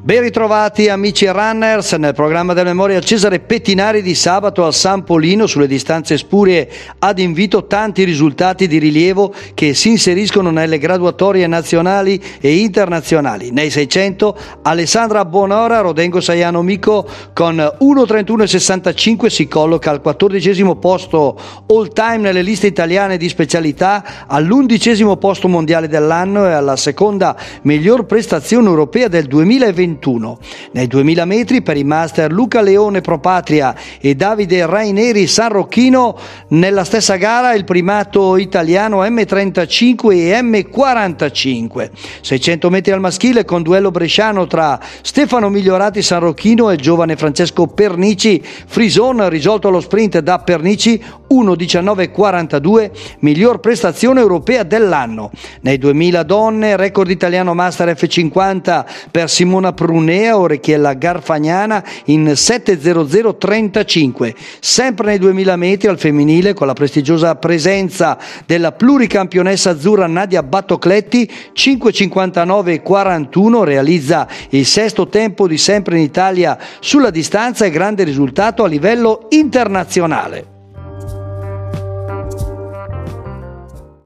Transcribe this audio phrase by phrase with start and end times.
[0.00, 5.46] Ben ritrovati amici runners nel programma del Memorial Cesare Pettinari di sabato al San Polino
[5.46, 12.22] sulle distanze spurie ad invito tanti risultati di rilievo che si inseriscono nelle graduatorie nazionali
[12.40, 13.50] e internazionali.
[13.50, 21.92] Nei 600 Alessandra Bonora Rodengo Saiano Mico con 1.31.65 si colloca al quattordicesimo posto all
[21.92, 28.68] time nelle liste italiane di specialità, all'undicesimo posto mondiale dell'anno e alla seconda miglior prestazione
[28.68, 30.38] europea del 2021 2021.
[30.72, 36.16] Nei 2000 metri per i master Luca Leone Pro Patria e Davide Raineri San Rocchino
[36.48, 41.90] nella stessa gara il primato italiano M35 e M45.
[42.20, 47.16] 600 metri al maschile con duello bresciano tra Stefano Migliorati San Rocchino e il giovane
[47.16, 48.42] Francesco Pernici.
[48.42, 55.30] Frison risolto allo sprint da Pernici 1.19.42, miglior prestazione europea dell'anno.
[55.60, 64.34] Nei 2000 donne, record italiano Master F50 per Simona Prunea, Orecchiella Garfagnana in 7.00.35.
[64.58, 71.30] Sempre nei 2000 metri al femminile con la prestigiosa presenza della pluricampionessa azzurra Nadia Battocletti,
[71.54, 78.66] 5.59.41 realizza il sesto tempo di sempre in Italia sulla distanza e grande risultato a
[78.66, 80.57] livello internazionale.